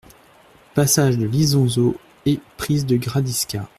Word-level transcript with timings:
Passage 0.73 1.19
de 1.19 1.27
l'Isonzo 1.27 1.95
et 2.25 2.39
prise 2.57 2.87
de 2.87 2.95
Gradisca. 2.97 3.69